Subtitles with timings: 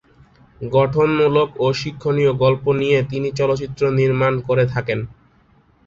[0.61, 4.99] গঠনমূলক ও শিক্ষনীয় গল্প নিয়ে তিনি চলচ্চিত্র নির্মাণ করে থাকেন।